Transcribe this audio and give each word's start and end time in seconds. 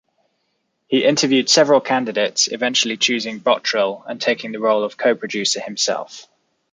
He 0.87 1.03
interviewed 1.05 1.47
several 1.47 1.79
candidates, 1.79 2.47
eventually 2.51 2.97
choosing 2.97 3.39
Bottrill 3.39 4.03
and 4.07 4.19
taking 4.19 4.51
the 4.51 4.57
role 4.59 4.83
of 4.83 4.97
co-producer 4.97 5.59
himself. 5.59 6.25